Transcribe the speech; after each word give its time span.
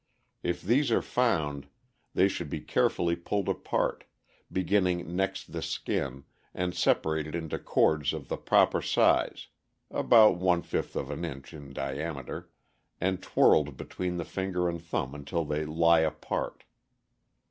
If 0.41 0.63
these 0.63 0.89
are 0.89 1.03
found, 1.03 1.67
they 2.15 2.27
should 2.27 2.49
be 2.49 2.59
carefully 2.59 3.15
pulled 3.15 3.47
apart, 3.47 4.03
beginning 4.51 5.15
next 5.15 5.51
the 5.53 5.61
skin, 5.61 6.23
and 6.55 6.73
separated 6.73 7.35
into 7.35 7.59
cords 7.59 8.11
of 8.11 8.27
the 8.27 8.35
proper 8.35 8.81
size 8.81 9.49
(about 9.91 10.37
one 10.37 10.63
fifth 10.63 10.95
of 10.95 11.11
an 11.11 11.23
inch 11.23 11.53
in 11.53 11.71
diameter), 11.71 12.49
and 12.99 13.21
twirled 13.21 13.77
between 13.77 14.17
the 14.17 14.25
finger 14.25 14.67
and 14.67 14.81
thumb 14.81 15.13
until 15.13 15.45
they 15.45 15.65
lie 15.67 15.99
apart. 15.99 16.63